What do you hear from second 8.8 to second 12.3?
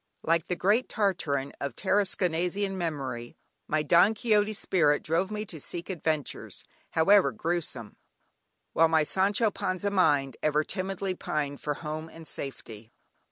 my "Sancho Panza" mind ever timidly pined for home and